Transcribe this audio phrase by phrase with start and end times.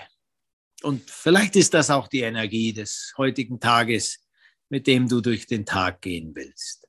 [0.84, 4.24] Und vielleicht ist das auch die Energie des heutigen Tages,
[4.68, 6.86] mit dem du durch den Tag gehen willst.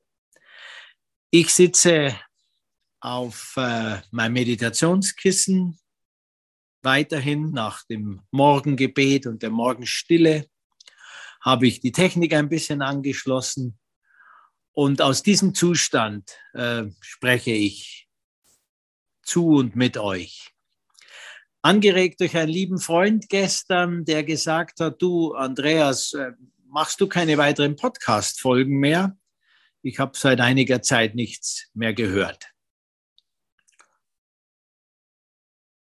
[1.31, 2.16] Ich sitze
[3.00, 5.80] auf äh, meinem Meditationskissen
[6.83, 10.47] weiterhin nach dem Morgengebet und der Morgenstille
[11.41, 13.80] habe ich die Technik ein bisschen angeschlossen
[14.76, 18.08] und aus diesem Zustand äh, spreche ich
[19.23, 20.52] zu und mit euch.
[21.62, 26.34] Angeregt durch einen lieben Freund gestern, der gesagt hat, du Andreas, äh,
[26.68, 29.18] machst du keine weiteren Podcast-Folgen mehr?
[29.81, 32.52] Ich habe seit einiger Zeit nichts mehr gehört.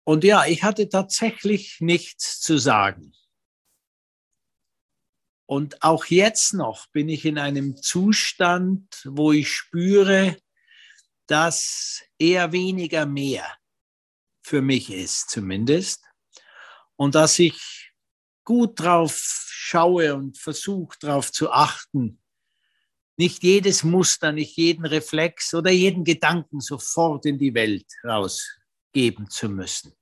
[0.04, 3.12] Und ja, ich hatte tatsächlich nichts zu sagen.
[5.46, 10.36] Und auch jetzt noch bin ich in einem Zustand, wo ich spüre,
[11.26, 13.56] dass eher weniger mehr
[14.42, 16.04] für mich ist zumindest.
[16.96, 17.92] Und dass ich
[18.44, 22.20] gut drauf schaue und versuche darauf zu achten,
[23.16, 29.48] nicht jedes Muster, nicht jeden Reflex oder jeden Gedanken sofort in die Welt rausgeben zu
[29.48, 29.94] müssen.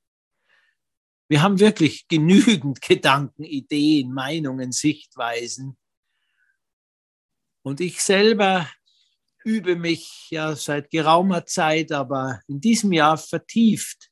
[1.28, 5.78] Wir haben wirklich genügend Gedanken, Ideen, Meinungen, Sichtweisen.
[7.62, 8.68] Und ich selber
[9.44, 14.10] übe mich ja seit geraumer Zeit, aber in diesem Jahr vertieft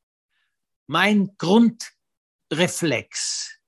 [0.86, 3.58] mein Grundreflex,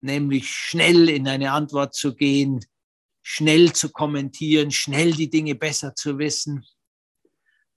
[0.00, 2.64] nämlich schnell in eine Antwort zu gehen,
[3.22, 6.66] schnell zu kommentieren, schnell die Dinge besser zu wissen.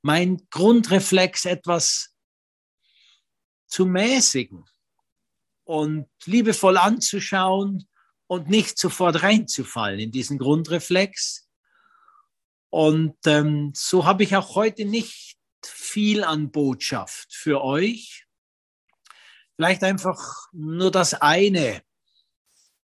[0.01, 2.16] Mein Grundreflex etwas
[3.67, 4.65] zu mäßigen
[5.63, 7.87] und liebevoll anzuschauen
[8.27, 11.47] und nicht sofort reinzufallen in diesen Grundreflex.
[12.69, 18.25] Und ähm, so habe ich auch heute nicht viel an Botschaft für euch.
[19.55, 21.81] Vielleicht einfach nur das eine,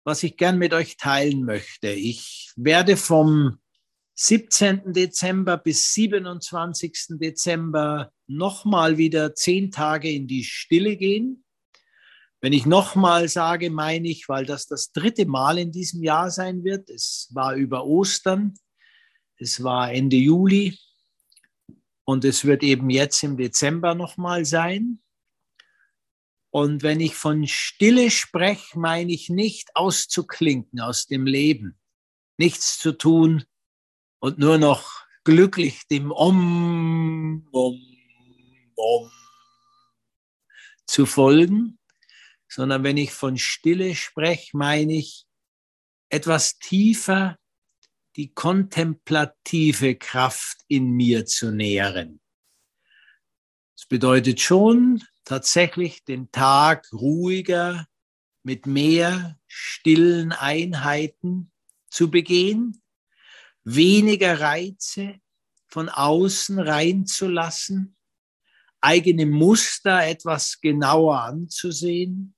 [0.05, 1.89] was ich gern mit euch teilen möchte.
[1.89, 3.59] Ich werde vom
[4.15, 4.93] 17.
[4.93, 7.19] Dezember bis 27.
[7.21, 11.45] Dezember nochmal wieder zehn Tage in die Stille gehen.
[12.41, 16.65] Wenn ich nochmal sage, meine ich, weil das das dritte Mal in diesem Jahr sein
[16.65, 16.91] wird.
[16.91, 18.55] Es war über Ostern,
[19.37, 20.77] es war Ende Juli
[22.05, 25.01] und es wird eben jetzt im Dezember nochmal sein.
[26.51, 31.79] Und wenn ich von Stille spreche, meine ich nicht auszuklinken aus dem Leben,
[32.37, 33.45] nichts zu tun
[34.19, 37.92] und nur noch glücklich dem Om, Om,
[38.83, 39.11] Om
[40.87, 41.79] zu folgen,
[42.49, 45.25] sondern wenn ich von Stille spreche, meine ich
[46.11, 47.39] etwas tiefer
[48.17, 52.21] die kontemplative Kraft in mir zu nähren.
[53.75, 57.87] Das bedeutet schon tatsächlich den Tag ruhiger
[58.43, 61.53] mit mehr stillen Einheiten
[61.89, 62.83] zu begehen,
[63.65, 65.21] weniger Reize
[65.69, 67.97] von außen reinzulassen,
[68.83, 72.35] eigene Muster etwas genauer anzusehen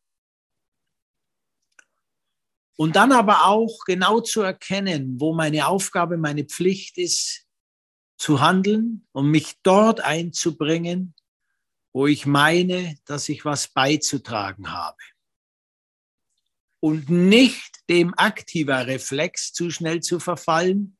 [2.76, 7.46] und dann aber auch genau zu erkennen, wo meine Aufgabe, meine Pflicht ist,
[8.16, 11.14] zu handeln und mich dort einzubringen,
[11.92, 14.98] wo ich meine, dass ich was beizutragen habe.
[16.80, 20.96] Und nicht dem aktiver Reflex zu schnell zu verfallen,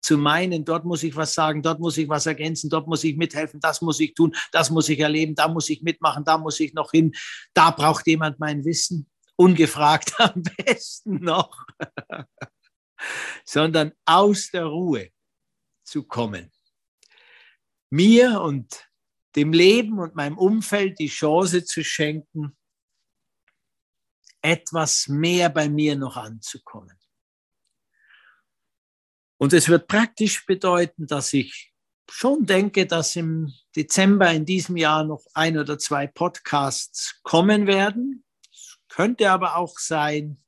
[0.00, 3.16] zu meinen, dort muss ich was sagen, dort muss ich was ergänzen, dort muss ich
[3.16, 6.60] mithelfen, das muss ich tun, das muss ich erleben, da muss ich mitmachen, da muss
[6.60, 7.14] ich noch hin,
[7.54, 11.66] da braucht jemand mein Wissen, ungefragt am besten noch,
[13.44, 15.10] sondern aus der Ruhe
[15.84, 16.52] zu kommen.
[17.90, 18.88] Mir und
[19.34, 22.56] dem Leben und meinem Umfeld die Chance zu schenken,
[24.42, 26.97] etwas mehr bei mir noch anzukommen.
[29.38, 31.72] Und es wird praktisch bedeuten, dass ich
[32.10, 38.24] schon denke, dass im Dezember in diesem Jahr noch ein oder zwei Podcasts kommen werden.
[38.52, 40.42] Es könnte aber auch sein,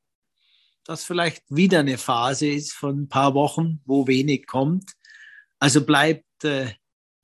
[0.83, 4.91] dass vielleicht wieder eine Phase ist von ein paar Wochen, wo wenig kommt.
[5.59, 6.73] Also bleibt äh,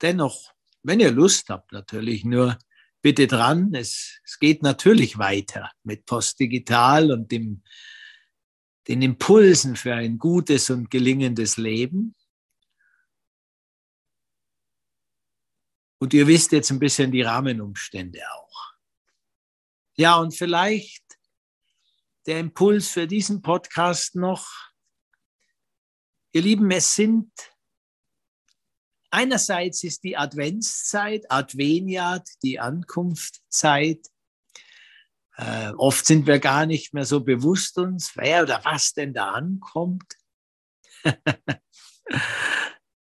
[0.00, 2.56] dennoch, wenn ihr Lust habt, natürlich nur
[3.02, 3.74] bitte dran.
[3.74, 7.62] Es, es geht natürlich weiter mit Postdigital und dem,
[8.88, 12.16] den Impulsen für ein gutes und gelingendes Leben.
[16.00, 18.74] Und ihr wisst jetzt ein bisschen die Rahmenumstände auch.
[19.96, 21.04] Ja, und vielleicht
[22.26, 24.48] der Impuls für diesen Podcast noch.
[26.32, 27.32] Ihr Lieben, es sind
[29.10, 34.06] einerseits ist die Adventszeit, Adveniat, die Ankunftszeit.
[35.38, 39.30] Äh, oft sind wir gar nicht mehr so bewusst uns, wer oder was denn da
[39.30, 40.14] ankommt.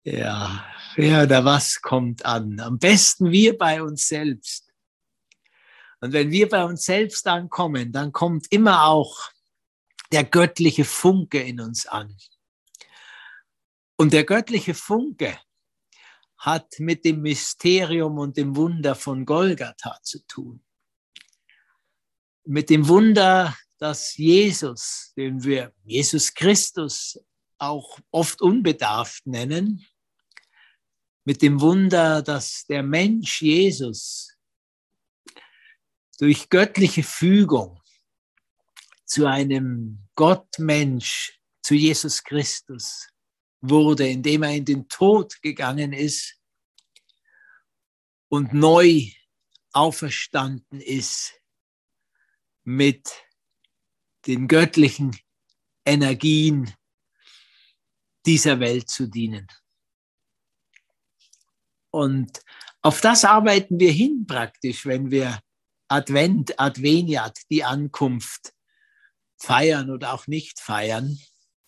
[0.03, 0.65] ja,
[0.95, 2.59] wer oder was kommt an?
[2.59, 4.69] Am besten wir bei uns selbst.
[6.01, 9.31] Und wenn wir bei uns selbst ankommen, dann kommt immer auch
[10.11, 12.17] der göttliche Funke in uns an.
[13.95, 15.39] Und der göttliche Funke
[16.37, 20.64] hat mit dem Mysterium und dem Wunder von Golgatha zu tun.
[22.45, 27.19] Mit dem Wunder, dass Jesus, den wir Jesus Christus
[27.57, 29.85] auch oft unbedarft nennen,
[31.23, 34.37] mit dem Wunder, dass der Mensch Jesus
[36.19, 37.81] durch göttliche Fügung
[39.05, 43.07] zu einem Gottmensch, zu Jesus Christus
[43.59, 46.35] wurde, indem er in den Tod gegangen ist
[48.29, 49.09] und neu
[49.71, 51.33] auferstanden ist
[52.65, 53.13] mit
[54.25, 55.15] den göttlichen
[55.85, 56.73] Energien
[58.25, 59.47] dieser Welt zu dienen.
[61.91, 62.41] Und
[62.81, 65.39] auf das arbeiten wir hin praktisch, wenn wir
[65.87, 68.53] Advent, Adveniat, die Ankunft
[69.37, 71.17] feiern oder auch nicht feiern.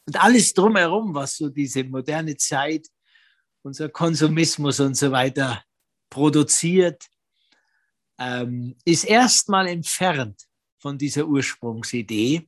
[0.05, 2.87] Und alles drumherum, was so diese moderne Zeit,
[3.61, 5.63] unser Konsumismus und so weiter
[6.09, 7.05] produziert,
[8.17, 10.46] ähm, ist erstmal entfernt
[10.77, 12.47] von dieser Ursprungsidee.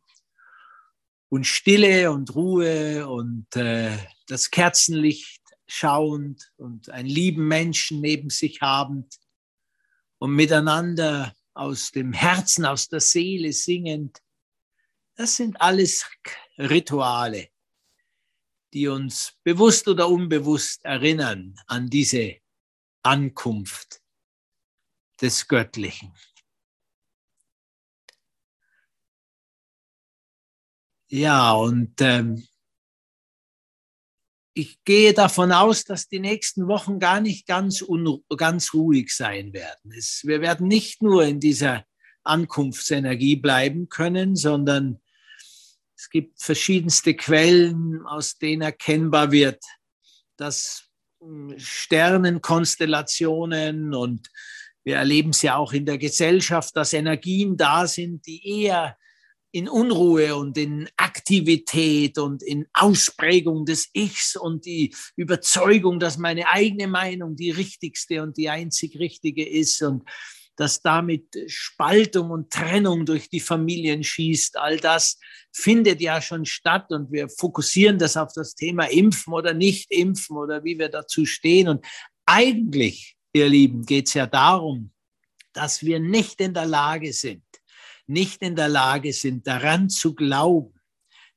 [1.29, 3.95] Und Stille und Ruhe und äh,
[4.27, 9.19] das Kerzenlicht schauend und einen lieben Menschen neben sich habend
[10.17, 14.21] und miteinander aus dem Herzen, aus der Seele singend,
[15.15, 16.05] das sind alles
[16.57, 17.49] Rituale,
[18.73, 22.37] die uns bewusst oder unbewusst erinnern an diese
[23.03, 24.01] Ankunft
[25.21, 26.13] des Göttlichen.
[31.11, 32.47] Ja, und ähm,
[34.53, 37.83] ich gehe davon aus, dass die nächsten Wochen gar nicht ganz,
[38.38, 39.91] ganz ruhig sein werden.
[39.97, 41.83] Es, wir werden nicht nur in dieser
[42.23, 45.01] Ankunftsenergie bleiben können, sondern
[45.97, 49.63] es gibt verschiedenste Quellen, aus denen erkennbar wird,
[50.38, 50.89] dass
[51.21, 54.30] hm, Sternenkonstellationen und
[54.83, 58.95] wir erleben es ja auch in der Gesellschaft, dass Energien da sind, die eher
[59.51, 66.47] in Unruhe und in Aktivität und in Ausprägung des Ichs und die Überzeugung, dass meine
[66.49, 70.03] eigene Meinung die richtigste und die einzig richtige ist und
[70.56, 74.57] dass damit Spaltung und Trennung durch die Familien schießt.
[74.57, 75.18] All das
[75.53, 80.35] findet ja schon statt und wir fokussieren das auf das Thema Impfen oder nicht impfen
[80.35, 81.69] oder wie wir dazu stehen.
[81.69, 81.85] Und
[82.25, 84.91] eigentlich, ihr Lieben, geht es ja darum,
[85.53, 87.44] dass wir nicht in der Lage sind,
[88.09, 90.80] nicht in der Lage sind, daran zu glauben,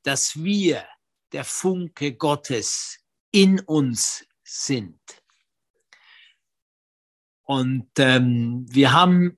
[0.01, 0.85] dass wir
[1.31, 2.99] der Funke Gottes
[3.31, 4.99] in uns sind.
[7.43, 9.37] Und ähm, wir haben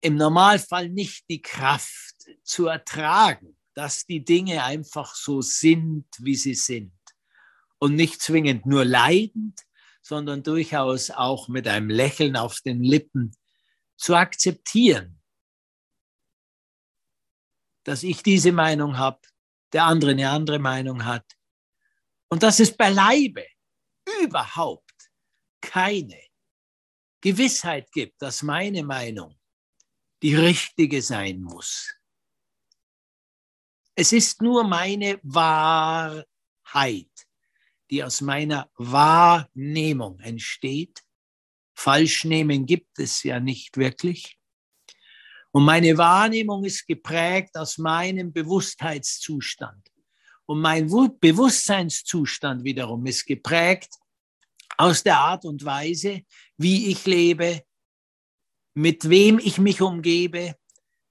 [0.00, 6.54] im Normalfall nicht die Kraft zu ertragen, dass die Dinge einfach so sind, wie sie
[6.54, 6.92] sind.
[7.78, 9.60] Und nicht zwingend nur leidend,
[10.02, 13.36] sondern durchaus auch mit einem Lächeln auf den Lippen
[13.96, 15.17] zu akzeptieren,
[17.88, 19.18] dass ich diese Meinung habe,
[19.72, 21.24] der andere eine andere Meinung hat
[22.28, 23.46] und dass es beileibe
[24.22, 25.10] überhaupt
[25.62, 26.20] keine
[27.22, 29.38] Gewissheit gibt, dass meine Meinung
[30.22, 31.94] die richtige sein muss.
[33.94, 36.26] Es ist nur meine Wahrheit,
[37.90, 41.02] die aus meiner Wahrnehmung entsteht.
[41.74, 44.37] Falschnehmen gibt es ja nicht wirklich.
[45.50, 49.90] Und meine Wahrnehmung ist geprägt aus meinem Bewusstheitszustand.
[50.46, 53.94] Und mein Bewusstseinszustand wiederum ist geprägt
[54.76, 56.22] aus der Art und Weise,
[56.56, 57.62] wie ich lebe,
[58.74, 60.54] mit wem ich mich umgebe,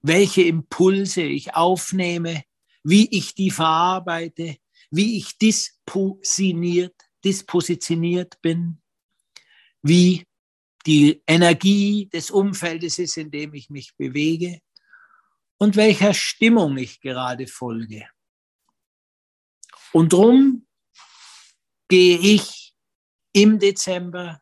[0.00, 2.44] welche Impulse ich aufnehme,
[2.82, 4.56] wie ich die verarbeite,
[4.90, 8.80] wie ich dispositioniert, dispositioniert bin,
[9.82, 10.24] wie
[10.86, 14.60] die Energie des Umfeldes ist, in dem ich mich bewege
[15.58, 18.08] und welcher Stimmung ich gerade folge.
[19.92, 20.66] Und drum
[21.88, 22.74] gehe ich
[23.32, 24.40] im Dezember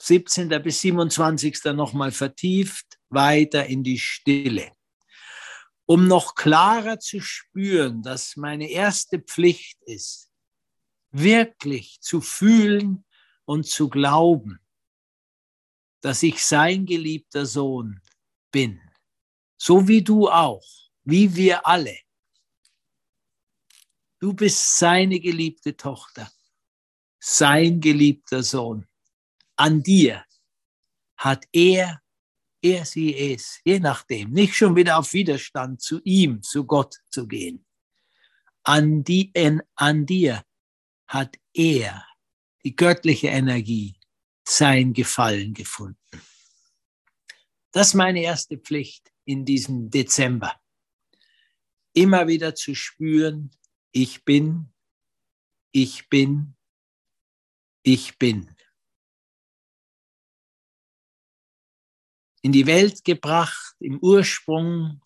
[0.00, 0.48] 17.
[0.62, 1.64] bis 27.
[1.74, 4.72] nochmal vertieft weiter in die Stille,
[5.86, 10.30] um noch klarer zu spüren, dass meine erste Pflicht ist,
[11.10, 13.04] wirklich zu fühlen
[13.44, 14.60] und zu glauben,
[16.00, 18.00] dass ich sein geliebter Sohn
[18.50, 18.80] bin,
[19.56, 20.64] so wie du auch,
[21.04, 21.96] wie wir alle.
[24.20, 26.30] Du bist seine geliebte Tochter,
[27.18, 28.86] sein geliebter Sohn.
[29.56, 30.24] An dir
[31.16, 32.00] hat er,
[32.62, 37.26] er sie es, je nachdem, nicht schon wieder auf Widerstand zu ihm, zu Gott zu
[37.26, 37.64] gehen.
[38.62, 39.32] An, die,
[39.74, 40.44] an dir
[41.06, 42.04] hat er
[42.64, 43.97] die göttliche Energie
[44.48, 46.22] sein Gefallen gefunden.
[47.70, 50.58] Das ist meine erste Pflicht in diesem Dezember.
[51.92, 53.50] Immer wieder zu spüren,
[53.92, 54.72] ich bin,
[55.72, 56.56] ich bin,
[57.82, 58.54] ich bin.
[62.40, 65.02] In die Welt gebracht, im Ursprung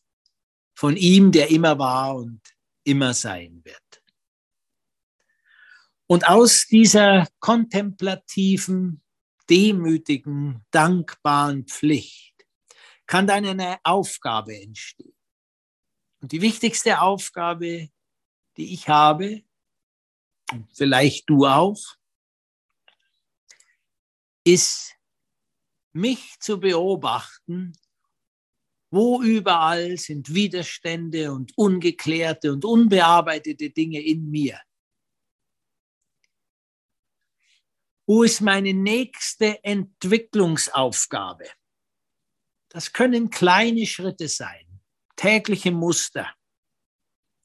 [0.75, 2.40] von ihm, der immer war und
[2.84, 4.02] immer sein wird.
[6.06, 9.01] Und aus dieser kontemplativen
[9.46, 12.32] demütigen, dankbaren Pflicht
[13.06, 15.14] kann dann eine Aufgabe entstehen.
[16.20, 17.90] Und die wichtigste Aufgabe,
[18.56, 19.42] die ich habe,
[20.72, 21.80] vielleicht du auch,
[24.44, 24.96] ist,
[25.92, 27.75] mich zu beobachten,
[28.90, 34.61] wo überall sind Widerstände und ungeklärte und unbearbeitete Dinge in mir.
[38.06, 41.47] Wo ist meine nächste Entwicklungsaufgabe?
[42.68, 44.80] Das können kleine Schritte sein,
[45.14, 46.35] tägliche Muster,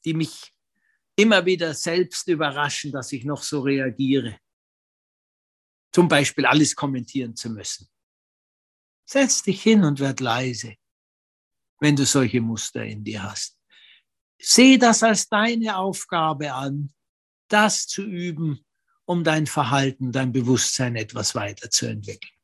[0.04, 0.54] die mich
[1.16, 4.38] immer wieder selbst überraschen, dass ich noch so reagiere.
[5.92, 7.88] Zum Beispiel alles kommentieren zu müssen.
[9.04, 10.76] Setz dich hin und werd leise,
[11.80, 13.58] wenn du solche Muster in dir hast.
[14.40, 16.94] Seh das als deine Aufgabe an,
[17.48, 18.64] das zu üben,
[19.08, 22.34] um dein Verhalten, dein Bewusstsein etwas weiterzuentwickeln.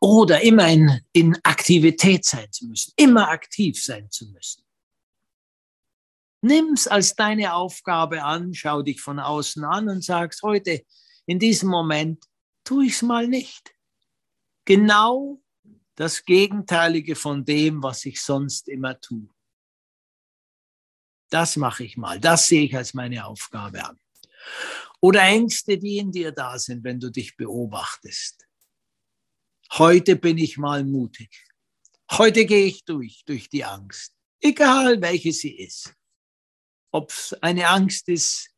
[0.00, 4.64] Oder immer in, in Aktivität sein zu müssen, immer aktiv sein zu müssen.
[6.40, 10.82] Nimm's als deine Aufgabe an, schau dich von außen an und sagst heute,
[11.26, 12.24] in diesem Moment,
[12.64, 13.74] tu ich's mal nicht.
[14.64, 15.42] Genau
[15.96, 19.28] das Gegenteilige von dem, was ich sonst immer tue.
[21.28, 22.18] Das mache ich mal.
[22.18, 23.98] Das sehe ich als meine Aufgabe an.
[25.04, 28.46] Oder Ängste, die in dir da sind, wenn du dich beobachtest.
[29.72, 31.44] Heute bin ich mal mutig.
[32.12, 34.14] Heute gehe ich durch, durch die Angst.
[34.40, 35.92] Egal, welche sie ist.
[36.92, 38.50] Ob es eine Angst ist,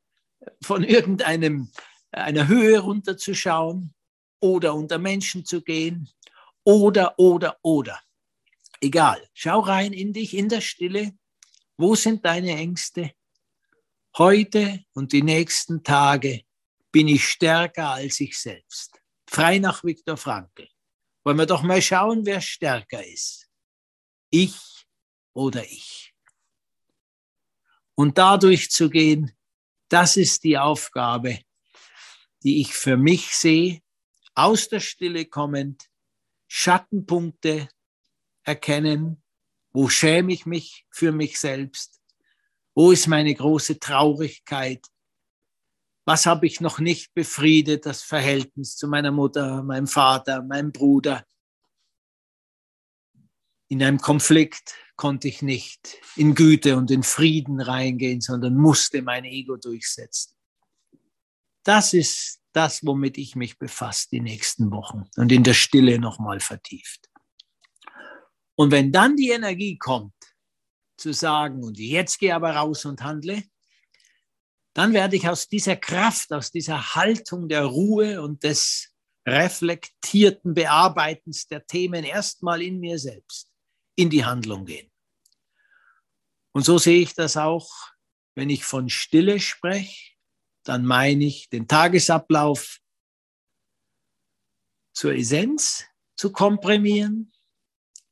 [0.61, 1.71] von irgendeinem,
[2.11, 3.95] einer Höhe runterzuschauen
[4.41, 6.11] oder unter Menschen zu gehen
[6.63, 8.01] oder, oder, oder.
[8.83, 9.27] Egal.
[9.33, 11.17] Schau rein in dich in der Stille.
[11.79, 13.13] Wo sind deine Ängste?
[14.17, 16.45] Heute und die nächsten Tage
[16.93, 19.03] bin ich stärker als ich selbst.
[19.29, 20.69] Frei nach Viktor Frankl.
[21.25, 23.49] Wollen wir doch mal schauen, wer stärker ist.
[24.31, 24.87] Ich
[25.33, 26.15] oder ich.
[27.97, 29.33] Und dadurch zu gehen,
[29.89, 31.41] das ist die Aufgabe,
[32.45, 33.83] die ich für mich sehe,
[34.37, 35.91] aus der Stille kommend,
[36.47, 37.69] Schattenpunkte
[38.45, 39.25] erkennen,
[39.73, 41.94] wo schäme ich mich für mich selbst,
[42.75, 44.87] wo ist meine große Traurigkeit?
[46.07, 51.25] Was habe ich noch nicht befriedet, das Verhältnis zu meiner Mutter, meinem Vater, meinem Bruder?
[53.69, 59.25] In einem Konflikt konnte ich nicht in Güte und in Frieden reingehen, sondern musste mein
[59.25, 60.35] Ego durchsetzen.
[61.65, 66.41] Das ist das, womit ich mich befasse die nächsten Wochen und in der Stille nochmal
[66.41, 67.11] vertieft.
[68.55, 70.14] Und wenn dann die Energie kommt,
[70.97, 73.43] zu sagen, und jetzt gehe aber raus und handle,
[74.75, 78.93] dann werde ich aus dieser Kraft, aus dieser Haltung der Ruhe und des
[79.27, 83.51] reflektierten Bearbeitens der Themen erstmal in mir selbst
[83.97, 84.91] in die Handlung gehen.
[86.53, 87.71] Und so sehe ich das auch,
[88.35, 90.15] wenn ich von Stille spreche,
[90.65, 92.79] dann meine ich den Tagesablauf
[94.93, 95.85] zur Essenz
[96.17, 97.33] zu komprimieren,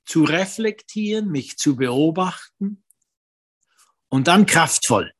[0.04, 2.84] zu reflektieren, mich zu beobachten
[4.08, 5.12] und dann kraftvoll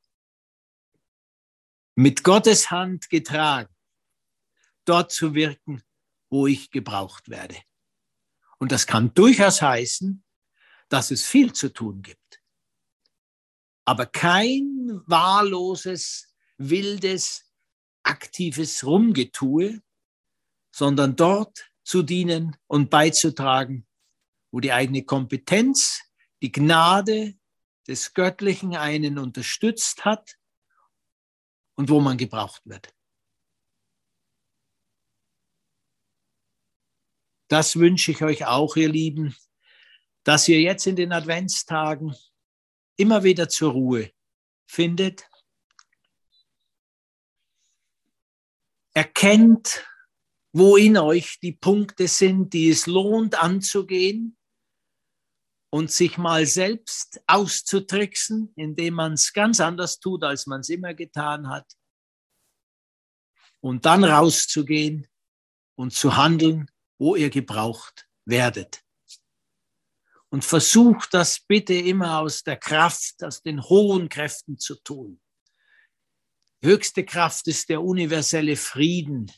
[1.95, 3.75] mit Gottes Hand getragen,
[4.85, 5.83] dort zu wirken,
[6.31, 7.57] wo ich gebraucht werde.
[8.59, 10.25] Und das kann durchaus heißen,
[10.89, 12.43] dass es viel zu tun gibt.
[13.85, 17.53] Aber kein wahlloses, wildes,
[18.03, 19.81] aktives Rumgetue,
[20.71, 23.87] sondern dort zu dienen und beizutragen,
[24.52, 26.02] wo die eigene Kompetenz,
[26.42, 27.35] die Gnade
[27.88, 30.38] des Göttlichen einen unterstützt hat
[31.75, 32.94] und wo man gebraucht wird.
[37.49, 39.35] Das wünsche ich euch auch, ihr Lieben,
[40.23, 42.14] dass ihr jetzt in den Adventstagen
[42.97, 44.12] immer wieder zur Ruhe
[44.66, 45.28] findet.
[48.94, 49.87] Erkennt,
[50.52, 54.37] wo in euch die Punkte sind, die es lohnt anzugehen
[55.73, 60.93] und sich mal selbst auszutricksen, indem man es ganz anders tut, als man es immer
[60.93, 61.67] getan hat.
[63.61, 65.09] Und dann rauszugehen
[65.75, 68.83] und zu handeln, wo ihr gebraucht werdet.
[70.29, 75.23] Und versucht das bitte immer aus der Kraft, aus den hohen Kräften zu tun.
[76.62, 79.33] höchste Kraft ist der universelle Frieden,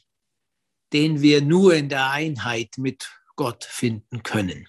[0.93, 4.69] den wir nur in der Einheit mit Gott finden können.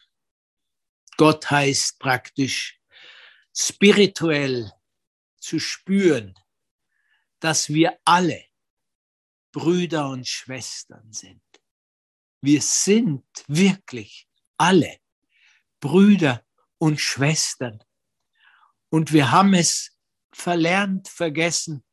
[1.17, 2.79] Gott heißt praktisch
[3.55, 4.71] spirituell
[5.39, 6.35] zu spüren,
[7.39, 8.43] dass wir alle
[9.51, 11.41] Brüder und Schwestern sind.
[12.41, 14.99] Wir sind wirklich alle
[15.79, 16.45] Brüder
[16.77, 17.81] und Schwestern.
[18.89, 19.97] Und wir haben es
[20.33, 21.83] verlernt, vergessen.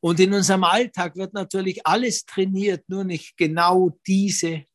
[0.00, 4.66] Und in unserem Alltag wird natürlich alles trainiert, nur nicht genau diese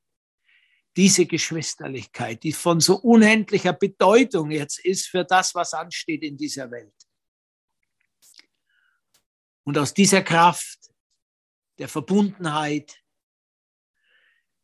[0.97, 6.69] diese Geschwisterlichkeit, die von so unendlicher Bedeutung jetzt ist für das, was ansteht in dieser
[6.71, 6.93] Welt.
[9.63, 10.80] Und aus dieser Kraft
[11.77, 13.01] der Verbundenheit,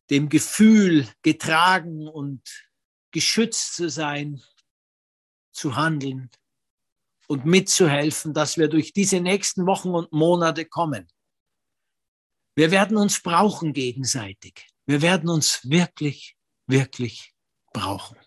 [0.09, 2.41] dem Gefühl, getragen und
[3.11, 4.41] geschützt zu sein,
[5.51, 6.29] zu handeln
[7.27, 11.07] und mitzuhelfen, dass wir durch diese nächsten Wochen und Monate kommen.
[12.55, 14.67] Wir werden uns brauchen gegenseitig.
[14.87, 17.35] Wir werden uns wirklich, wirklich
[17.73, 18.17] brauchen.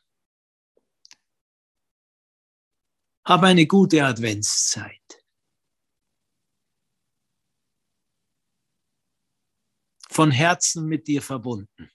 [3.25, 5.25] Hab eine gute Adventszeit.
[10.11, 11.91] Von Herzen mit dir verbunden.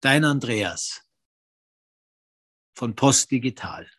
[0.00, 1.06] Dein Andreas
[2.74, 3.90] von Post Digital.